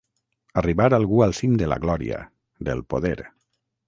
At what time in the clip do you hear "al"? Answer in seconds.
1.25-1.35